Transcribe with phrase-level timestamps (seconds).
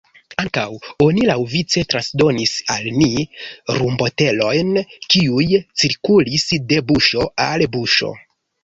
[0.43, 0.61] Ankaŭ,
[1.07, 3.11] oni laŭvice transdonis al ni
[3.77, 4.73] rumbotelojn,
[5.13, 5.49] kiuj
[5.85, 8.17] cirkulis de buŝo al buŝo.